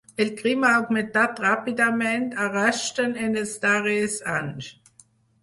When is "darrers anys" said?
3.69-4.73